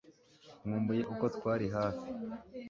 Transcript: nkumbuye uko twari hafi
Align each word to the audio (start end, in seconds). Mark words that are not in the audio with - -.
nkumbuye 0.65 1.01
uko 1.13 1.25
twari 1.35 1.65
hafi 1.75 2.07